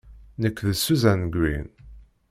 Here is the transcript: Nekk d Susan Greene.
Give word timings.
Nekk 0.41 0.59
d 0.67 0.69
Susan 0.77 1.21
Greene. 1.33 1.71